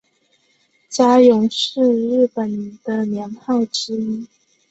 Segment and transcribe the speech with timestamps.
[0.89, 4.27] 嘉永是日本的年号之一。